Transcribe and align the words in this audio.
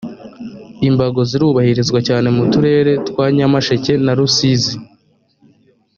imbago 0.87 1.19
zirubahirizwa 1.29 1.99
cyane 2.07 2.27
mu 2.35 2.43
turere 2.51 2.93
twa 3.07 3.25
nyamasheke 3.35 3.93
na 4.05 4.13
rusizi 4.17 4.75